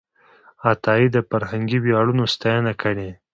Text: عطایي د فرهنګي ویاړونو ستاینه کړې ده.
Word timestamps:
عطایي 0.71 1.07
د 1.13 1.17
فرهنګي 1.29 1.79
ویاړونو 1.81 2.23
ستاینه 2.33 2.73
کړې 2.81 3.03
ده. 3.09 3.15